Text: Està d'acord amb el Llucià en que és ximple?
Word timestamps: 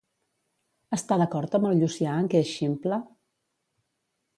Està 0.97 1.19
d'acord 1.23 1.59
amb 1.59 1.71
el 1.71 1.77
Llucià 1.83 2.17
en 2.23 2.33
que 2.35 2.45
és 2.49 2.59
ximple? 2.59 3.03